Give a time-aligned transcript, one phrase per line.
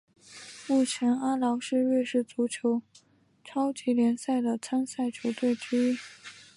[0.67, 2.81] 目前阿劳是瑞士足球
[3.43, 5.95] 超级联赛的参赛球队之一。